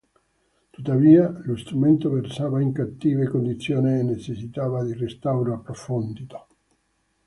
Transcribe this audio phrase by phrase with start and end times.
[0.71, 6.47] Tuttavia, lo strumento versava in cattive condizioni e necessitava di un restauro approfondito.